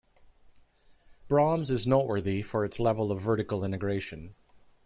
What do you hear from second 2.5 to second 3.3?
its level of